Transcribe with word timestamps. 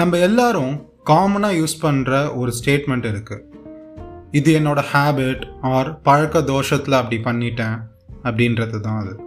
நம்ம 0.00 0.16
எல்லாரும் 0.16 0.88
காமனாக 1.06 1.56
யூஸ் 1.56 1.74
பண்ணுற 1.82 2.36
ஒரு 2.36 2.52
ஸ்டேட்மெண்ட் 2.58 3.06
இருக்குது 3.06 3.42
இது 4.30 4.58
என்னோட 4.58 4.82
ஹேபிட் 4.92 5.42
ஆர் 5.60 6.00
பழக்க 6.00 6.38
தோஷத்தில் 6.38 6.92
அப்படி 6.92 7.22
பண்ணிட்டேன் 7.24 7.76
அப்படின்றது 8.22 8.80
தான் 8.80 9.00
அது. 9.00 9.20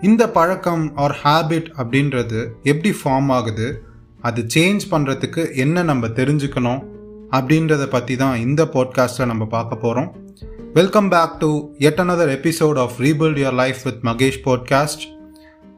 இந்த 0.00 0.30
பழக்கம் 0.30 0.96
ஆர் 0.96 1.16
ஹேபிட் 1.24 1.68
அப்படின்றது 1.76 2.40
எப்படி 2.62 2.94
ஃபார்ம் 3.04 3.30
ஆகுது? 3.32 3.84
அது 4.20 4.46
சேஞ்ச் 4.54 4.80
பண்ணுறதுக்கு 4.90 5.56
என்ன 5.56 5.82
நம்ம 5.82 6.06
தெரிஞ்சுக்கணும்? 6.06 6.82
அப்படின்றத 7.30 7.86
பற்றி 7.86 8.16
தான் 8.16 8.38
இந்த 8.38 8.64
பாட்காஸ்ட்டில் 8.64 9.26
நம்ம 9.26 9.44
பார்க்க 9.44 9.76
போகிறோம் 9.76 10.14
welcome 10.72 11.08
back 11.08 11.38
to 11.38 11.68
at 11.78 12.00
another 12.00 12.34
episode 12.38 12.78
of 12.78 12.92
rebuild 12.98 13.40
your 13.44 13.52
life 13.52 13.82
with 13.82 14.04
Mahesh 14.04 14.40
podcast 14.44 15.04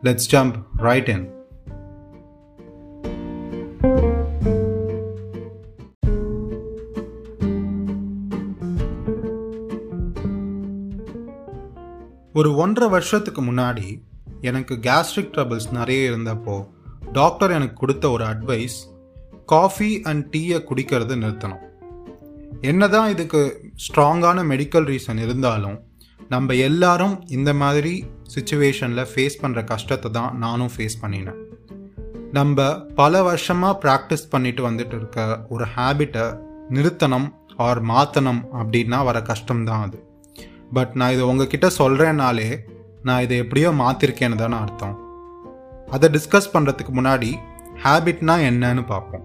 let's 0.03 0.29
jump 0.32 0.55
right 0.77 1.09
in 1.09 1.32
ஒரு 12.35 12.57
ஒன்றரை 12.57 12.89
வருஷத்துக்கு 12.89 13.43
முன்னாடி 13.43 14.01
எனக்கு 14.41 14.75
கேஸ்ட்ரிக் 14.75 15.31
ட்ரபிள்ஸ் 15.35 15.73
நிறைய 15.73 16.11
இருந்தப்போ 16.11 16.67
டாக்டர் 17.13 17.51
எனக்கு 17.51 17.75
கொடுத்த 17.75 18.11
ஒரு 18.11 18.25
அட்வைஸ் 18.25 18.79
காஃபி 19.47 20.03
அண்ட் 20.03 20.37
டீயை 20.37 20.59
குடிக்கிறது 20.69 21.15
நிறுத்தணும். 21.23 21.63
என்னதான் 22.61 23.11
இதுக்கு 23.11 23.73
ஸ்ட்ராங்கான 23.85 24.45
மெடிக்கல் 24.53 24.89
ரீசன் 24.93 25.21
இருந்தாலும் 25.23 25.79
நம்ம 26.29 26.55
எல்லாரும் 26.55 27.25
இந்த 27.29 27.55
மாதிரி 27.55 28.05
சுச்சுவேஷனில் 28.35 29.11
ஃபேஸ் 29.15 29.41
பண்ணுற 29.43 29.65
கஷ்டத்தை 29.65 30.11
தான் 30.11 30.39
நானும் 30.39 30.73
ஃபேஸ் 30.77 31.01
பண்ணினேன். 31.03 31.41
நம்ம 32.33 32.77
பல 32.95 33.23
வருஷமாக 33.23 33.79
ப்ராக்டிஸ் 33.85 34.31
பண்ணிட்டு 34.31 34.71
வந்துட்டு 34.71 34.95
இருக்க 34.95 35.47
ஒரு 35.48 35.67
ஹேபிட்டை 35.77 36.37
நிறுத்தணும் 36.71 37.29
ஆர் 37.57 37.83
மாற்றணும் 37.85 38.43
அப்படின்னா 38.53 39.05
வர 39.05 39.19
கஷ்டம்தான் 39.21 39.83
அது. 39.83 39.98
பட் 40.75 40.92
நான் 40.92 41.12
இதை 41.12 41.25
உங்ககிட்ட 41.25 41.67
சொல்கிறேன்னாலே 41.78 42.48
நான் 43.03 43.22
இதை 43.22 43.36
எப்படியோ 43.36 43.70
மாற்றிருக்கேன்னு 43.80 44.34
தானே 44.34 44.56
அர்த்தம். 44.56 44.97
அதை 45.91 46.08
டிஸ்கஸ் 46.08 46.53
பண்ணுறதுக்கு 46.53 46.92
முன்னாடி 46.98 47.30
ஹேபிட்னா 47.84 48.34
என்னன்னு 48.48 48.83
பார்ப்போம். 48.86 49.25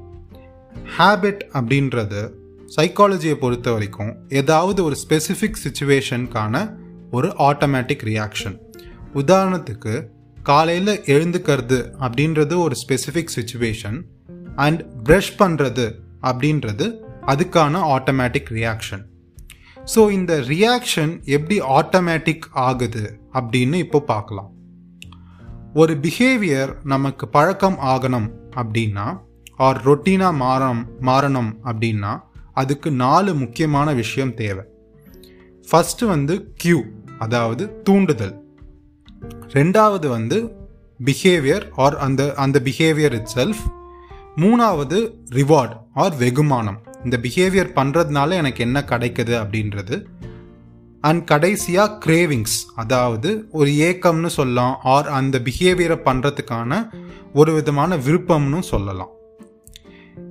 ஹேபிட் 0.97 1.41
அப்படின்றது 1.53 2.21
சைக்காலஜியை 2.75 3.35
பொறுத்த 3.35 3.71
வரைக்கும் 3.71 4.11
ஏதாவது 4.29 4.79
ஒரு 4.83 4.95
ஸ்பெசிஃபிக் 5.03 5.61
சுச்சுவேஷனுக்கான 5.63 6.55
ஒரு 7.11 7.27
ஆட்டோமேட்டிக் 7.47 8.03
ரியாக்ஷன் 8.09 8.57
உதாரணத்துக்கு 9.15 9.93
காலையில் 10.43 10.93
எழுந்துக்கிறது 11.13 11.77
அப்படின்றது 11.99 12.55
ஒரு 12.57 12.75
ஸ்பெசிஃபிக் 12.81 13.33
சுச்சுவேஷன் 13.37 13.97
அண்ட் 14.55 14.81
ப்ரஷ் 15.03 15.33
பண்ணுறது 15.39 15.85
அப்படின்றது 16.21 16.85
அதுக்கான 17.27 17.81
ஆட்டோமேட்டிக் 17.95 18.51
ரியாக்ஷன் 18.51 19.03
ஸோ 19.91 20.01
இந்த 20.15 20.33
ரியாக்ஷன் 20.51 21.13
எப்படி 21.35 21.55
ஆட்டோமேட்டிக் 21.77 22.45
ஆகுது 22.67 23.03
அப்படின்னு 23.39 23.77
இப்போ 23.85 23.99
பார்க்கலாம். 24.11 24.49
ஒரு 25.81 25.93
பிஹேவியர் 26.03 26.71
நமக்கு 26.93 27.25
பழக்கம் 27.35 27.77
ஆகணும் 27.93 28.27
அப்படின்னா 28.61 29.07
ஆர் 29.67 29.79
ரொட்டீனாக 29.87 30.39
மாறம் 30.43 30.81
மாறணும் 31.07 31.51
அப்படின்னா 31.69 32.11
அதுக்கு 32.61 32.91
நாலு 33.03 33.31
முக்கியமான 33.35 33.87
விஷயம் 33.93 34.33
தேவை. 34.41 34.63
ஃபஸ்ட்டு 35.67 36.09
வந்து 36.13 36.35
கியூ 36.61 36.79
அதாவது 37.25 37.63
தூண்டுதல். 37.87 38.35
ரெண்டாவது 39.57 40.07
வந்து 40.17 40.37
பிஹேவியர் 41.07 41.65
ஆர் 41.83 41.97
அந்த 42.05 42.21
அந்த 42.43 42.57
பிஹேவியர் 42.67 43.15
இட் 43.19 43.31
செல்ஃப் 43.37 43.63
மூணாவது 44.43 44.99
ரிவார்ட் 45.39 45.75
ஆர் 46.03 46.15
வெகுமானம். 46.23 46.79
இந்த 47.05 47.15
பிஹேவியர் 47.23 47.75
பண்ணுறதுனால 47.75 48.29
எனக்கு 48.41 48.63
என்ன 48.67 48.79
கிடைக்குது 48.91 49.33
அப்படின்றது. 49.41 49.97
அண்ட் 51.01 51.23
கடைசியாக 51.23 51.95
கிரேவிங்ஸ் 52.05 52.57
அதாவது 52.75 53.29
ஒரு 53.51 53.69
ஏக்கம்னு 53.69 54.31
சொல்லலாம் 54.37 54.75
ஆர் 54.93 55.07
அந்த 55.19 55.35
பிஹேவியரை 55.47 55.97
பண்ணுறதுக்கான 56.07 56.81
ஒரு 57.33 57.51
விதமான 57.53 57.95
விருப்பம்னு 57.95 58.59
சொல்லலாம். 58.73 59.11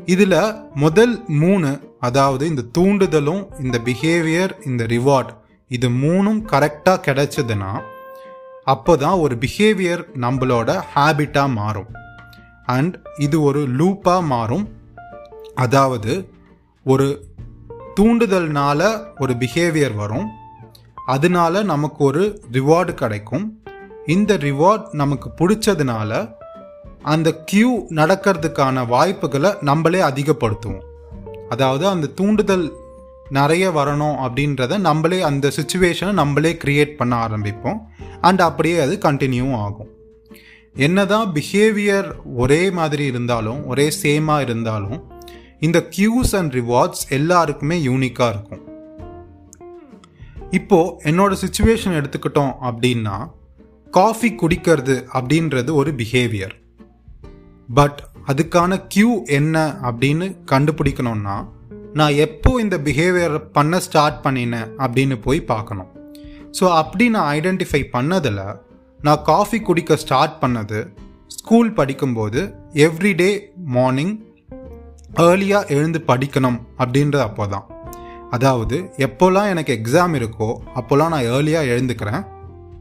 இதில் 0.05 0.41
முதல் 0.75 1.15
மூணு 1.43 1.71
அதாவது 2.01 2.45
இந்த 2.49 2.63
தூண்டுதலும் 2.79 3.43
இந்த 3.65 3.77
பிஹேவியர் 3.85 4.53
இந்த 4.67 4.83
ரிவார்ட் 4.95 5.31
இது 5.71 5.89
மூணும் 6.03 6.41
கரெக்டாக 6.53 7.05
கிடைச்சதுன்னா 7.07 7.73
அப்போ 8.65 8.93
தான் 8.97 9.21
ஒரு 9.25 9.35
பிஹேவியர் 9.45 10.03
நம்மளோட 10.25 10.71
ஹேபிட்டாக 10.95 11.57
மாறும். 11.61 11.91
அண்ட் 12.77 12.95
இது 13.27 13.37
ஒரு 13.43 13.61
லூப்பாக 13.79 14.23
மாறும். 14.35 14.67
அதாவது 15.55 16.13
ஒரு 16.89 17.07
தூண்டுதல்னால 18.01 18.81
ஒரு 19.19 19.33
பிஹேவியர் 19.35 19.95
வரும். 19.95 20.29
அதனால 21.07 21.63
நமக்கு 21.63 22.05
ஒரு 22.05 22.43
ரிவார்டு 22.53 22.95
கிடைக்கும். 22.95 23.63
இந்த 24.07 24.37
ரிவார்ட் 24.37 24.87
நமக்கு 24.93 25.29
பிடிச்சதுனால 25.39 26.33
அந்த 27.03 27.29
கியூ 27.45 27.71
நடக்கிறதுக்கான 27.91 28.87
வாய்ப்புகளை 28.87 29.51
நம்மளே 29.61 30.01
அதிகப்படுத்துவோம். 30.01 30.85
அதாவது 31.49 31.89
அந்த 31.89 32.07
தூண்டுதல் 32.07 32.67
நிறைய 33.31 33.71
வரணும் 33.71 34.17
அப்படின்றத 34.27 34.79
நம்மளே 34.79 35.21
அந்த 35.23 35.51
சுச்சுவேஷனை 35.59 36.13
நம்மளே 36.13 36.57
கிரியேட் 36.65 36.97
பண்ண 36.97 37.15
ஆரம்பிப்போம். 37.27 37.79
அண்ட் 38.21 38.41
அப்படியே 38.41 38.79
அது 38.79 38.99
கண்டினியூ 39.03 39.47
ஆகும். 39.57 39.93
என்னதான் 40.77 41.33
பிஹேவியர் 41.33 42.09
ஒரே 42.37 42.63
மாதிரி 42.71 43.05
இருந்தாலும் 43.05 43.67
ஒரே 43.67 43.87
சேமாக 44.03 44.41
இருந்தாலும் 44.41 44.99
இந்த 45.61 45.89
கியூஸ் 45.95 46.33
அண்ட் 46.37 46.53
ரிவார்ட்ஸ் 46.53 47.05
எல்லாருக்குமே 47.09 47.87
யூனிக்காக 47.87 48.29
இருக்கும். 48.29 48.65
இப்போது 50.51 50.93
என்னோட 51.11 51.33
சுச்சுவேஷன் 51.43 51.97
எடுத்துக்கிட்டோம் 52.01 52.53
அப்படின்னா 52.69 53.17
காஃபி 53.91 54.29
குடிக்கிறது 54.33 54.97
அப்படின்றது 55.13 55.71
ஒரு 55.73 55.91
பிஹேவியர் 55.93 56.55
பட் 57.69 58.01
அதுக்கான 58.27 58.87
கியூ 58.89 59.25
என்ன 59.25 59.57
அப்படின்னு 59.83 60.37
கண்டுபிடிக்கணும்னா 60.51 61.37
நான் 61.93 62.15
எப்போ 62.15 62.61
இந்த 62.61 62.79
பிஹேவியர் 62.79 63.39
பண்ண 63.53 63.81
ஸ்டார்ட் 63.81 64.25
பண்ணினேன் 64.25 64.71
அப்படின்னு 64.79 65.17
போய் 65.21 65.41
பார்க்கணும். 65.41 65.91
ஸோ 66.61 66.65
அப்படி 66.73 67.09
நான் 67.09 67.41
ஐடென்டிஃபை 67.41 67.83
பண்ணதில் 67.93 68.57
நான் 69.01 69.23
காஃபி 69.23 69.61
குடிக்க 69.61 69.97
ஸ்டார்ட் 69.97 70.37
பண்ணது 70.41 70.89
ஸ்கூல் 71.27 71.73
படிக்கும்போது 71.73 72.41
எவ்ரிடே 72.73 73.39
மார்னிங் 73.57 74.15
ஏர்லியாக 75.17 75.75
எழுந்து 75.75 76.01
படிக்கணும் 76.07 76.59
அப்படின்றது 76.79 77.23
அப்போ 77.23 77.47
தான் 77.47 77.67
அதாவது 78.31 78.77
எப்போல்லாம் 78.99 79.49
எனக்கு 79.49 79.73
எக்ஸாம் 79.79 80.15
இருக்கோ 80.19 80.49
அப்போல்லாம் 80.79 81.09
நான் 81.09 81.29
ஏர்லியாக 81.35 81.71
எழுந்துக்கிறேன். 81.75 82.23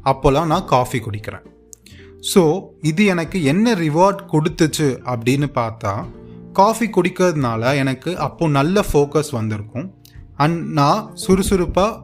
அப்போல்லாம் 0.06 0.46
நான் 0.46 0.66
காஃபி 0.66 1.00
குடிக்கிறேன். 1.00 1.46
ஸோ 2.34 2.70
இது 2.82 3.06
எனக்கு 3.06 3.44
என்ன 3.44 3.74
ரிவார்ட் 3.74 4.22
கொடுத்துச்சு 4.34 4.88
அப்படின்னு 5.06 5.48
பார்த்தா 5.60 6.06
காஃபி 6.54 6.86
குடிக்கிறதுனால 6.86 7.76
எனக்கு 7.76 8.18
அப்போது 8.18 8.52
நல்ல 8.52 8.84
ஃபோக்கஸ் 8.92 9.32
வந்திருக்கும். 9.32 9.88
அண்ட் 10.36 10.60
நான் 10.80 11.14
சுறுசுறுப்பாக 11.14 12.02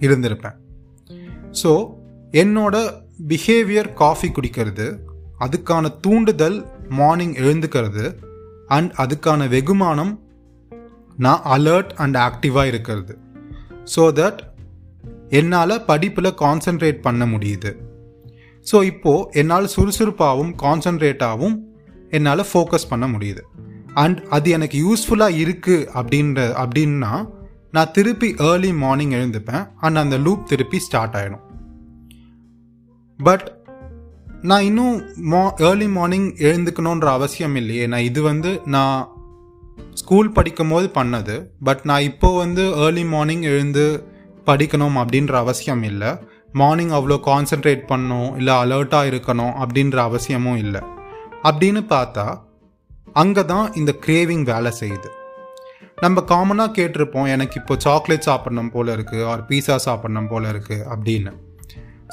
இருந்திருப்பேன். 0.00 0.56
ஸோ 1.62 1.72
என்னோட 2.32 2.76
பிஹேவியர் 3.28 3.92
காஃபி 3.92 4.28
குடிக்கிறது 4.28 4.88
அதுக்கான 5.40 6.00
தூண்டுதல் 6.00 6.58
மார்னிங் 6.88 7.34
எழுந்துக்கிறது 7.34 8.04
அண்ட் 8.76 8.92
அதுக்கான 9.02 9.48
வெகுமானம் 9.54 10.12
நான் 11.16 11.42
அலர்ட் 11.56 11.92
அண்ட் 12.02 12.16
ஆக்டிவாக 12.26 12.70
இருக்கிறது. 12.72 13.14
ஸோ 13.94 14.04
தட் 14.20 14.40
என்னால் 15.38 15.84
படிப்பில் 15.90 16.38
கான்சென்ட்ரேட் 16.44 17.00
பண்ண 17.06 17.24
முடியுது. 17.26 17.72
ஸோ 18.66 18.78
இப்போது 18.92 19.26
என்னால் 19.40 19.72
சுறுசுறுப்பாகவும் 19.74 20.54
கான்சென்ட்ரேட்டாகவும் 20.62 21.56
என்னால் 22.16 22.48
ஃபோக்கஸ் 22.50 22.90
பண்ண 22.90 23.06
முடியுது. 23.06 23.42
அண்ட் 24.02 24.18
அது 24.36 24.48
எனக்கு 24.56 24.78
யூஸ்ஃபுல்லாக 24.86 25.38
இருக்குது 25.44 25.86
அப்படின்ற 26.00 26.40
அப்படின்னா 26.64 27.12
நான் 27.76 27.92
திருப்பி 27.96 28.28
ஏர்லி 28.48 28.72
மார்னிங் 28.82 29.14
எழுந்துப்பேன். 29.18 29.64
அண்ட் 29.84 30.00
அந்த 30.02 30.16
லூப் 30.26 30.48
திருப்பி 30.52 30.78
ஸ்டார்ட் 30.86 31.16
ஆகிடும் 31.20 31.44
பட் 33.18 33.46
நான் 34.48 34.66
இன்னும் 34.66 34.94
மா 35.30 35.40
ஏர்லி 35.68 35.86
மார்னிங் 35.96 36.28
எழுந்துக்கணுன்ற 36.48 37.08
அவசியம் 37.16 37.54
இல்லையே. 37.54 37.86
நான் 37.86 38.06
இது 38.10 38.22
வந்து 38.22 38.50
நான் 38.74 39.00
ஸ்கூல் 39.94 40.32
படிக்கும் 40.32 40.72
போது 40.72 40.86
பண்ணது. 40.98 41.34
பட் 41.66 41.82
நான் 41.90 42.06
இப்போ 42.10 42.28
வந்து 42.36 42.62
ஏர்லி 42.84 43.04
மார்னிங் 43.04 43.42
எழுந்து 43.42 43.84
படிக்கணும் 44.46 44.96
அப்படின்ற 45.02 45.34
அவசியம் 45.44 45.82
இல்லை. 45.82 46.10
மார்னிங் 46.52 46.94
அவ்வளோ 46.98 47.18
கான்சென்ட்ரேட் 47.28 47.84
பண்ணணும் 47.90 48.30
இல்லை 48.36 48.54
அலர்ட்டாக 48.62 49.10
இருக்கணும் 49.10 49.54
அப்படின்ற 49.64 49.98
அவசியமும் 50.08 50.56
இல்லை. 50.56 50.82
அப்படின்னு 51.42 51.82
பார்த்தா 51.94 52.26
அங்கே 53.12 53.44
தான் 53.44 53.68
இந்த 53.72 53.92
கிரேவிங் 54.06 54.42
வேலை 54.52 54.72
செய்யுது. 54.80 55.10
நம்ம 56.00 56.20
காமனாக 56.32 56.74
கேட்டிருப்போம் 56.78 57.30
எனக்கு 57.36 57.60
இப்போ 57.60 57.76
சாக்லேட் 57.86 58.28
சாப்பிட்ணும் 58.30 58.74
போல 58.76 58.96
இருக்குது 58.96 59.26
ஆர் 59.26 59.46
பீஸா 59.48 59.78
சாப்பிட்ணும் 59.88 60.32
போல 60.34 60.52
இருக்குது 60.52 60.84
அப்படின்னு. 60.94 61.32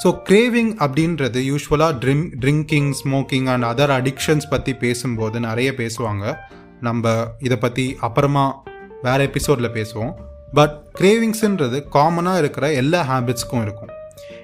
ஸோ 0.02 0.08
கிரேவிங் 0.28 0.72
அப்படின்றது 0.84 1.40
யூஸ்வலாக 1.50 1.92
drink 2.02 2.26
drinking 2.42 2.90
smoking 3.00 3.46
and 3.52 3.64
other 3.64 3.92
addictions 3.98 4.46
பற்றி 4.50 4.74
பேசும்போது 4.74 5.40
நிறைய 5.40 5.72
பேசுவாங்க. 5.72 6.34
நம்ம 6.80 7.12
இதை 7.38 7.56
பற்றி 7.56 7.96
அப்புறமா 8.00 8.62
வேறு 9.02 9.22
எபிசோடில் 9.24 9.68
பேசுவோம். 9.68 10.12
பட் 10.52 10.74
கிரேவிங்ஸுன்றது 11.00 11.78
காமனாக 11.92 12.38
இருக்கிற 12.38 12.72
எல்லா 12.72 13.00
ஹேபிட்ஸ்க்கும் 13.10 13.60
இருக்கும். 13.60 13.92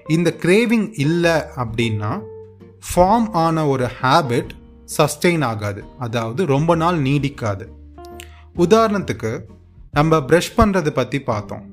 இந்த 0.06 0.34
கிரேவிங் 0.42 0.88
இல்லை 0.96 1.36
அப்படின்னா 1.62 2.10
ஃபார்ம் 2.88 3.28
ஆன 3.44 3.66
ஒரு 3.66 3.88
ஹேபிட் 4.02 4.50
சஸ்டெயின் 4.98 5.44
ஆகாது. 5.44 5.84
அதாவது 5.98 6.46
ரொம்ப 6.46 6.74
நாள் 6.74 6.98
நீடிக்காது. 7.02 7.66
உதாரணத்துக்கு 8.56 9.32
நம்ம 9.92 10.16
ப்ரஷ் 10.16 10.52
பண்ணுறது 10.56 10.90
பற்றி 10.90 11.20
பார்த்தோம். 11.20 11.64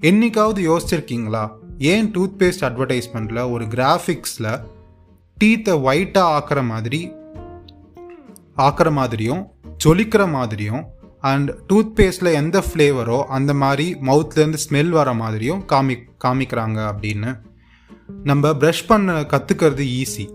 என்னைக்காவது 0.00 0.60
யோசிச்சிருக்கீங்களா? 0.70 1.44
ஏன் 1.78 2.10
டூத் 2.14 2.38
பேஸ்ட் 2.38 2.64
அட்வர்டைஸ்மெண்ட்டில் 2.64 3.50
ஒரு 3.50 3.64
கிராஃபிக்ஸில் 3.64 4.60
டீத்தை 5.38 5.72
ஒயிட்டாக 5.82 6.34
ஆக்கிற 6.34 6.66
மாதிரி 6.66 7.12
ஆக்கிற 8.56 8.92
மாதிரியும் 8.92 9.50
ஜொலிக்கிற 9.84 10.30
மாதிரியும் 10.30 10.84
அண்ட் 11.20 11.50
டூத் 11.50 12.00
பேஸ்ட்டில் 12.00 12.32
எந்த 12.32 12.64
ஃப்ளேவரோ 12.68 13.22
அந்த 13.22 13.54
மாதிரி 13.54 13.94
மவுத்லேருந்து 13.94 14.58
ஸ்மெல் 14.70 14.88
வர 14.88 15.12
மாதிரியும் 15.14 15.64
காமி 15.72 15.96
காமிக்கிறாங்க 16.24 16.94
அப்படின்னு 16.94 17.36
நம்ம 18.24 18.52
ப்ரஷ் 18.52 18.86
பண்ண 18.86 19.20
கற்றுக்கிறது 19.22 20.02
ஈஸி 20.02 20.28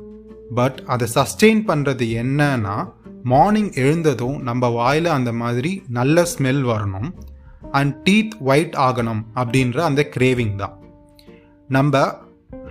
பட் 0.54 0.84
அதை 0.86 1.08
சஸ்டெயின் 1.16 1.64
பண்ணுறது 1.68 2.22
என்னன்னா 2.24 2.88
மார்னிங் 3.24 3.72
எழுந்ததும் 3.72 4.42
நம்ம 4.42 4.68
வாயில் 4.68 5.06
அந்த 5.06 5.32
மாதிரி 5.32 5.84
நல்ல 5.88 6.22
ஸ்மெல் 6.22 6.64
வரணும் 6.66 7.10
அண்ட் 7.72 8.10
டீத் 8.10 8.36
ஒயிட் 8.40 8.74
ஆகணும் 8.74 9.22
அப்படின்ற 9.36 9.78
அந்த 9.78 10.10
கிரேவிங் 10.18 10.56
தான். 10.56 10.89
நம்ம 11.70 12.18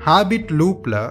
ஹேபிட் 0.06 0.50
லூப்பில் 0.53 1.11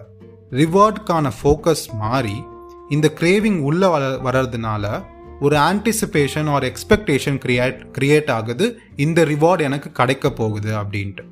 ரிவார்டுக்கான 0.51 1.31
ஃபோக்கஸ் 1.43 1.93
மாறி 1.93 2.43
இந்த 2.89 3.11
கிரேவிங் 3.19 3.59
உள்ளே 3.59 3.87
வள 3.87 4.07
வர்றதுனால 4.07 5.03
ஒரு 5.39 5.55
anticipation 5.55 6.49
or 6.49 6.63
expectation 6.63 7.39
create 7.45 7.79
create 7.99 8.29
ஆகுது. 8.29 8.79
இந்த 8.95 9.25
ரிவார்டு 9.25 9.59
எனக்கு 9.59 9.91
கிடைக்க 9.91 10.31
போகுது 10.31 10.75
அப்படின்ட்டு. 10.75 11.23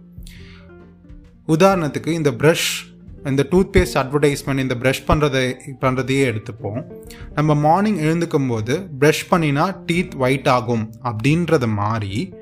உதாரணத்துக்கு 1.48 2.08
இந்த 2.08 2.32
ப்ரஷ் 2.32 2.72
இந்த 3.26 3.48
டூத் 3.50 3.70
பேஸ்ட் 3.74 3.94
அட்வர்டைஸ்மெண்ட் 3.94 4.60
இந்த 4.60 4.76
ப்ரஷ் 4.76 5.04
பண்ணுறதை 5.08 5.54
பண்ணுறதையே 5.82 6.24
எடுத்துப்போம். 6.32 6.82
நம்ம 7.34 7.56
மார்னிங் 7.56 7.98
எழுந்துக்கும் 7.98 8.48
போது 8.48 8.88
ப்ரஷ் 9.00 9.26
பண்ணினா 9.32 9.76
டீத் 9.92 10.18
ஒயிட் 10.18 10.48
ஆகும் 10.48 10.94
அப்படின்றத 11.04 11.68
மாறி 11.68 12.34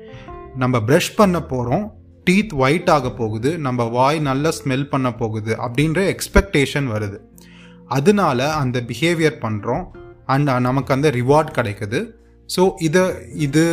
நம்ம 0.56 0.78
ப்ரஷ் 0.78 1.14
பண்ண 1.16 1.42
போகிறோம் 1.42 2.03
டீத் 2.26 2.54
ஒயிட் 2.54 2.90
ஆக 2.90 3.10
போகுது 3.10 3.50
நம்ம 3.58 3.84
வாய் 3.96 4.18
நல்லா 4.18 4.50
ஸ்மெல் 4.58 4.88
பண்ண 4.88 5.08
போகுது 5.12 5.52
அப்படின்ற 5.64 6.00
எக்ஸ்பெக்டேஷன் 6.14 6.88
வருது. 6.94 7.18
அதனால 7.88 8.54
அந்த 8.54 8.80
பிஹேவியர் 8.90 9.38
பண்ணுறோம் 9.44 9.84
அண்ட் 10.26 10.50
நமக்கு 10.60 10.94
அந்த 10.94 11.10
ரிவார்ட் 11.10 11.50
கிடைக்குது. 11.58 12.00
ஸோ 12.48 12.62
இதை 12.80 13.02
இது 13.46 13.64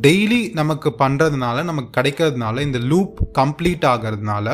டெய்லி 0.00 0.40
நமக்கு 0.52 0.88
பண்ணுறதுனால 0.98 1.62
நமக்கு 1.64 2.00
கிடைக்கிறதுனால 2.00 2.60
இந்த 2.60 2.78
லூப் 2.90 3.18
கம்ப்ளீட் 3.38 3.86
ஆகிறதுனால 3.92 4.48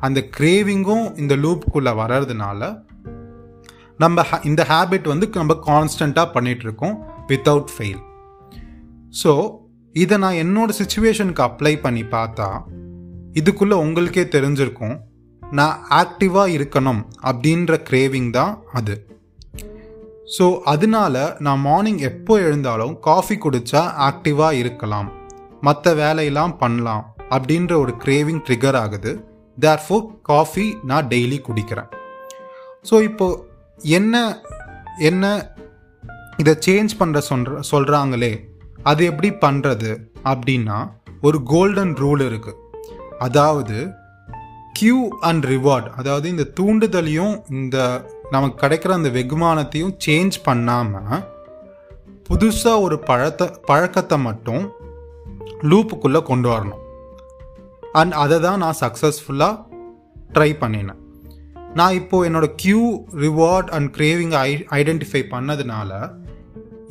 அந்த 0.00 0.20
கிரேவிங்கும் 0.36 1.06
இந்த 1.16 1.34
லூப்புக்குள்ளே 1.36 1.92
வர்றதுனால 2.00 2.70
நம்ம 3.98 4.24
இந்த 4.44 4.62
ஹேபிட் 4.68 5.10
வந்து 5.12 5.26
நம்ம 5.34 5.54
கான்ஸ்டண்ட்டாக 5.66 6.28
பண்ணிகிட்ருக்கோம் 6.34 6.96
வித்தவுட் 7.26 7.72
ஃபெயில் 7.76 8.00
ஸோ 9.22 9.32
இதை 9.94 10.16
நான் 10.16 10.40
என்னோடய 10.44 10.78
சுச்சுவேஷனுக்கு 10.80 11.42
அப்ளை 11.48 11.80
பண்ணி 11.80 12.02
பார்த்தா 12.02 12.48
இதுக்குள்ளே 13.38 13.76
உங்களுக்கே 13.84 14.24
தெரிஞ்சிருக்கும் 14.34 14.96
நான் 15.42 15.78
ஆக்டிவாக 16.00 16.54
இருக்கணும் 16.56 17.00
அப்படின்ற 17.28 17.72
கிரேவிங் 17.88 18.30
தான் 18.30 18.52
அது. 18.78 18.94
ஸோ 20.36 20.46
அதனால 20.72 21.14
நான் 21.46 21.60
மார்னிங் 21.68 21.98
எப்போ 22.10 22.34
எழுந்தாலும் 22.46 22.94
காஃபி 23.08 23.36
குடித்தா 23.44 23.82
ஆக்டிவாக 24.08 24.58
இருக்கலாம். 24.62 25.08
மற்ற 25.60 25.94
வேலையெல்லாம் 26.02 26.54
பண்ணலாம் 26.62 27.04
அப்படின்ற 27.36 27.72
ஒரு 27.84 27.92
கிரேவிங் 28.04 28.42
ட்ரிகர் 28.46 28.78
ஆகுது. 28.84 29.12
தேர்ஃபோர் 29.58 30.06
காஃபி 30.30 30.66
நான் 30.90 31.08
டெய்லி 31.12 31.38
குடிக்கிறேன். 31.48 31.90
ஸோ 32.90 32.94
இப்போ 33.08 33.28
என்ன 33.98 34.14
என்ன 35.08 35.24
இதை 36.42 36.54
சேஞ்ச் 36.66 36.92
பண்ணுற 37.00 37.18
சொல்கிற 37.30 37.60
சொல்கிறாங்களே 37.70 38.32
அது 38.90 39.02
எப்படி 39.10 39.30
பண்ணுறது 39.44 39.90
அப்படின்னா 40.32 40.78
ஒரு 41.28 41.38
கோல்டன் 41.52 41.94
ரூல் 42.02 42.22
இருக்குது 42.28 42.58
அதாவது 43.24 43.78
கியூ 44.72 44.98
அண்ட் 45.20 45.44
ரிவார்ட் 45.44 45.88
அதாவது 46.00 46.26
இந்த 46.34 46.44
தூண்டுதலையும் 46.60 47.34
இந்த 47.60 47.76
நமக்கு 48.30 48.56
கிடைக்கிற 48.62 48.92
அந்த 48.98 49.10
வெகுமானத்தையும் 49.18 49.96
சேஞ்ச் 50.06 50.36
பண்ணாமல் 50.42 51.24
புதுசாக 52.28 52.84
ஒரு 52.86 52.96
பழத்தை 53.08 53.46
பழக்கத்தை 53.66 54.18
மட்டும் 54.28 54.64
லூப்புக்குள்ளே 55.70 56.20
கொண்டு 56.22 56.48
வரணும். 56.52 56.82
அண்ட் 57.92 58.14
அதை 58.22 58.36
தான் 58.40 58.62
நான் 58.64 58.80
சக்ஸஸ்ஃபுல்லாக 58.80 59.54
ட்ரை 60.34 60.50
பண்ணினேன். 60.62 61.00
நான் 61.74 61.96
இப்போது 61.98 62.26
என்னோடய 62.28 62.54
cue 62.62 62.80
reward 63.24 63.70
and 63.76 63.88
craving 63.96 64.34
I 64.46 64.50
identify 64.78 65.22
பண்ணதுனால 65.34 65.90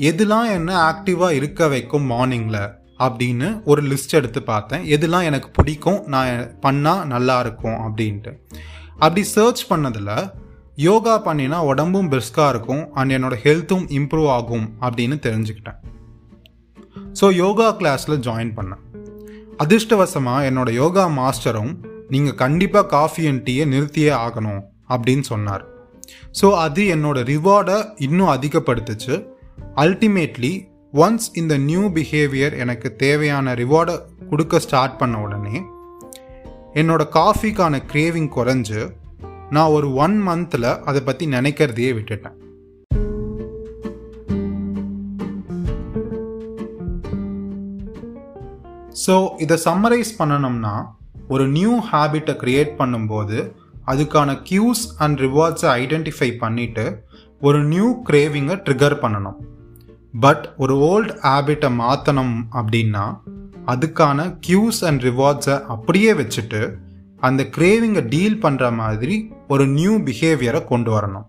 எதுலாம் 0.10 0.50
என்ன 0.58 0.72
ஆக்டிவாக 0.90 1.38
இருக்க 1.40 1.68
வைக்கும் 1.68 2.08
மார்னிங்கில் 2.12 2.64
அப்படின்னு 3.06 3.48
ஒரு 3.72 3.82
லிஸ்ட் 3.82 4.16
எடுத்து 4.20 4.42
பார்த்தேன். 4.42 4.84
எதுலாம் 4.96 5.28
எனக்கு 5.30 5.50
பிடிக்கும் 5.58 6.00
நான் 6.14 6.30
பண்ணால் 6.66 7.04
நல்லா 7.14 7.40
இருக்கும் 7.40 7.80
அப்படின்ட்டு. 7.88 8.34
அப்படி 9.04 9.24
சர்ச் 9.36 9.64
பண்ணதில் 9.72 10.14
யோகா 10.76 11.16
பண்ணினா 11.26 11.58
உடம்பும் 11.72 12.12
பெஸ்ட்டாக 12.12 12.52
இருக்கும் 12.54 12.84
அண்ட் 12.94 13.12
என்னோட 13.12 13.36
ஹெல்த்தும் 13.46 13.86
இம்ப்ரூவ் 14.00 14.30
ஆகும் 14.38 14.68
அப்படின்னு 14.82 15.18
தெரிஞ்சுக்கிட்டேன். 15.28 15.80
ஸோ 17.20 17.28
யோகா 17.44 17.68
கிளாஸில் 17.80 18.22
ஜாயின் 18.28 18.54
பண்ணேன். 18.58 18.84
அதிர்ஷ்டவசமாக 19.64 20.46
என்னோட 20.50 20.70
யோகா 20.72 21.04
மாஸ்டரும் 21.18 21.74
நீங்கள் 22.14 22.40
கண்டிப்பாக 22.44 22.88
காஃபி 22.88 23.24
அண்ட் 23.28 23.44
டீயை 23.48 23.66
நிறுத்தியே 23.74 24.14
ஆகணும் 24.26 24.62
அப்படின்னு 24.94 25.26
சொன்னார். 25.34 25.64
ஸோ 26.40 26.48
அது 26.66 26.82
என்னோட 26.96 27.18
ரிவார்டை 27.32 27.78
இன்னும் 28.08 28.34
அதிகப்படுத்துச்சு. 28.36 29.16
அல்டிமேட்லி 29.76 30.54
ஒன்ஸ் 30.94 31.28
இந்த 31.40 31.54
நியூ 31.68 31.84
பிஹேவியர் 31.96 32.54
எனக்கு 32.64 32.88
தேவையான 33.04 33.54
ரிவார்டை 33.60 33.94
கொடுக்க 34.30 34.60
ஸ்டார்ட் 34.60 34.98
பண்ண 35.02 35.16
உடனே 35.26 35.58
என்னோட 36.80 37.02
காஃபிக்கான 37.14 37.80
கிரேவிங் 37.92 38.28
குறைஞ்சு 38.38 38.82
நான் 39.56 39.74
ஒரு 39.76 39.88
ஒன் 40.04 40.16
மந்தில் 40.28 40.68
அதை 40.90 41.02
பற்றி 41.02 41.26
நினைக்கிறதையே 41.36 41.92
விட்டுட்டேன். 41.98 42.36
ஸோ 49.06 49.16
இதை 49.46 49.58
சம்மரைஸ் 49.68 50.12
பண்ணணும்னா 50.20 50.76
ஒரு 51.36 51.48
நியூ 51.58 51.74
ஹேபிட்டை 51.92 52.36
க்ரியேட் 52.44 52.74
பண்ணும்போது 52.82 53.40
அதுக்கான 53.92 54.38
கியூஸ் 54.50 54.84
அண்ட் 55.06 55.20
ரிவார்ட்ஸை 55.28 55.72
ஐடென்டிஃபை 55.84 56.32
பண்ணிவிட்டு 56.44 56.86
ஒரு 57.48 57.62
நியூ 57.74 57.88
கிரேவிங்கை 58.10 58.58
ட்ரிகர் 58.68 59.00
பண்ணணும். 59.06 59.40
பட் 60.20 60.54
ஒரு 60.58 60.80
ஓல்ட் 60.80 61.10
ஹேபிட்டை 61.10 61.70
மாற்றணும் 61.80 62.34
அப்படின்னா 62.52 63.20
அதுக்கான 63.66 64.38
கியூஸ் 64.40 64.86
அண்ட் 64.86 65.02
ரிவார்ட்ஸை 65.02 65.62
அப்படியே 65.64 66.14
வச்சுட்டு 66.14 66.74
அந்த 67.20 67.44
கிரேவிங்கை 67.44 68.08
டீல் 68.08 68.44
பண்ணுற 68.44 68.74
மாதிரி 68.74 69.32
ஒரு 69.48 69.68
நியூ 69.68 69.98
பிஹேவியரை 69.98 70.66
கொண்டு 70.66 70.92
வரணும். 70.98 71.26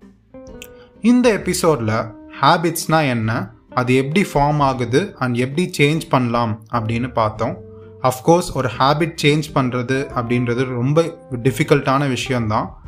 இந்த 1.00 1.32
எபிசோடில் 1.32 2.14
ஹேபிட்ஸ்னால் 2.40 3.08
என்ன 3.08 3.50
அது 3.74 3.94
எப்படி 3.94 4.26
ஃபார்ம் 4.34 4.58
ஆகுது 4.58 5.16
அண்ட் 5.18 5.34
எப்படி 5.34 5.70
சேஞ்ச் 5.78 6.00
பண்ணலாம் 6.08 6.62
அப்படின்னு 6.72 7.12
பார்த்தோம். 7.12 7.56
அஃப்கோர்ஸ் 8.02 8.52
ஒரு 8.54 8.70
ஹேபிட் 8.78 9.14
சேஞ்ச் 9.22 9.42
பண்ணுறது 9.54 10.10
அப்படின்றது 10.14 10.64
ரொம்ப 10.64 11.02
டிஃபிகல்ட்டான 11.30 12.08
விஷயந்தான் 12.08 12.82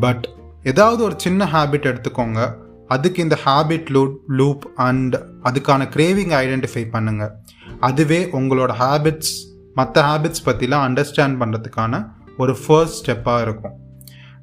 பட் 0.00 0.28
ஏதாவது 0.62 1.02
ஒரு 1.02 1.14
சின்ன 1.16 1.44
ஹேபிட் 1.44 1.90
எடுத்துக்கோங்க. 1.92 2.54
அதுக்கு 2.94 3.22
இந்த 3.26 3.36
ஹேபிட் 3.44 3.90
லூப் 3.96 4.16
லூப் 4.40 4.64
அண்ட் 4.88 5.14
அதுக்கான 5.48 5.82
கிரேவிங் 5.96 6.34
ஐடென்டிஃபை 6.42 6.84
பண்ணுங்க. 6.94 7.24
அதுவே 7.88 8.20
உங்களோட 8.38 8.72
ஹேபிட்ஸ் 8.82 9.34
மற்ற 9.78 10.02
ஹேபிட்ஸ் 10.08 10.46
பற்றிலாம் 10.48 10.86
அண்டர்ஸ்டாண்ட் 10.88 11.38
பண்ணுறதுக்கான 11.42 12.02
ஒரு 12.38 12.54
ஃபர்ஸ்ட் 12.64 12.98
ஸ்டெப்பாக 13.02 13.44
இருக்கும். 13.46 13.76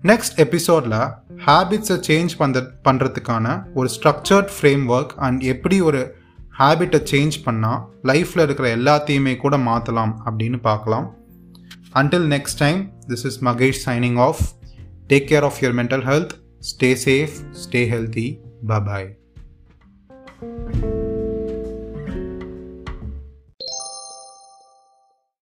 நெக்ஸ்ட் 0.10 0.38
எபிசோடில் 0.46 1.00
ஹேபிட்ஸை 1.46 1.98
சேஞ்ச் 2.08 2.34
பண்ணுற 2.42 2.60
பண்ணுறதுக்கான 2.88 3.48
ஒரு 3.80 3.90
ஸ்ட்ரக்சர்ட் 3.96 4.52
ஃப்ரேம் 4.56 4.86
ஒர்க் 4.96 5.14
அண்ட் 5.28 5.42
எப்படி 5.54 5.78
ஒரு 5.90 6.02
ஹேபிட்டை 6.60 7.00
சேஞ்ச் 7.12 7.36
பண்ணால் 7.46 7.82
லைஃப்பில் 8.10 8.44
இருக்கிற 8.46 8.68
எல்லாத்தையுமே 8.78 9.34
கூட 9.44 9.58
மாற்றலாம் 9.68 10.14
அப்படின்னு 10.28 10.60
பார்க்கலாம் 10.70 11.08
until 12.00 12.28
next 12.36 12.62
time 12.64 12.80
this 13.10 13.26
is 13.30 13.40
Mahesh 13.44 13.82
signing 13.86 14.20
off 14.28 14.42
take 15.12 15.28
care 15.32 15.48
of 15.50 15.60
your 15.62 15.78
mental 15.80 16.06
health 16.10 16.34
Stay 16.62 16.96
safe, 16.96 17.44
stay 17.54 17.86
healthy. 17.86 18.40
Bye 18.64 18.80
bye. 18.80 19.19